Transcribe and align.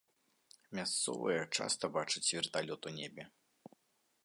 Мясцовыя 0.79 1.43
часта 1.59 1.85
бачаць 1.97 2.25
верталёт 2.37 2.81
у 2.93 2.97
небе. 2.99 3.23